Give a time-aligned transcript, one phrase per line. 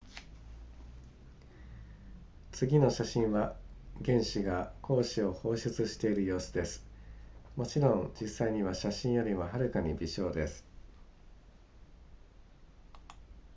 [2.51, 3.55] 次の写真は
[4.03, 6.83] 原子が光子を放出している様子です
[7.55, 10.65] もちろん実際には写真よりもはるかに微小です